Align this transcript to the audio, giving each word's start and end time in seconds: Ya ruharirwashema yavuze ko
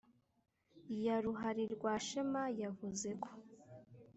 Ya 1.03 1.15
ruharirwashema 1.23 2.43
yavuze 2.61 3.09
ko 3.23 3.31